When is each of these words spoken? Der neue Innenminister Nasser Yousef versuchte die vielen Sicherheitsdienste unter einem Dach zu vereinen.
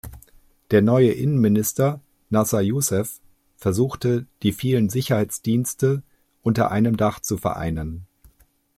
Der 0.71 0.81
neue 0.81 1.11
Innenminister 1.11 2.01
Nasser 2.31 2.59
Yousef 2.59 3.21
versuchte 3.55 4.25
die 4.41 4.51
vielen 4.51 4.89
Sicherheitsdienste 4.89 6.01
unter 6.41 6.71
einem 6.71 6.97
Dach 6.97 7.19
zu 7.19 7.37
vereinen. 7.37 8.07